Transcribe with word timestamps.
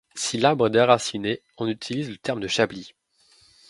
Si 0.15 0.39
l'arbre 0.39 0.65
est 0.65 0.69
déraciné, 0.71 1.43
on 1.59 1.67
utilise 1.67 2.09
le 2.09 2.17
terme 2.17 2.39
de 2.39 2.47
chablis. 2.47 2.95